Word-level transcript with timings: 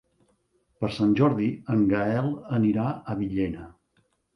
Per 0.83 0.89
Sant 0.95 1.11
Jordi 1.21 1.51
en 1.75 1.85
Gaël 1.95 2.35
anirà 2.61 2.91
a 3.15 3.23
Villena. 3.25 3.73